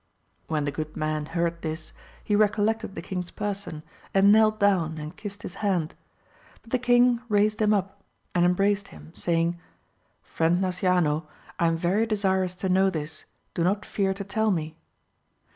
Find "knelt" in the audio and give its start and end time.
4.31-4.59